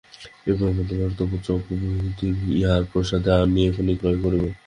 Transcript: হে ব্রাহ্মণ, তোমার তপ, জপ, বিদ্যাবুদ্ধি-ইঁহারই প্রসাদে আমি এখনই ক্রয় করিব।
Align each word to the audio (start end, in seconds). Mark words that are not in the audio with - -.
হে 0.43 0.51
ব্রাহ্মণ, 0.53 0.85
তোমার 0.89 1.11
তপ, 1.17 1.31
জপ, 1.45 1.61
বিদ্যাবুদ্ধি-ইঁহারই 1.69 2.85
প্রসাদে 2.91 3.31
আমি 3.37 3.59
এখনই 3.69 3.95
ক্রয় 3.99 4.19
করিব। 4.23 4.43